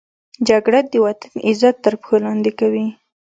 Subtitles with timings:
[0.47, 2.87] جګړه د وطن عزت تر پښو لاندې کوي